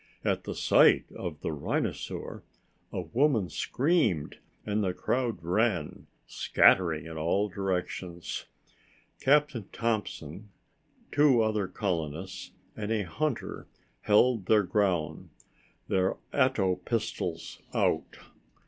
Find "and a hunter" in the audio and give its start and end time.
12.75-13.67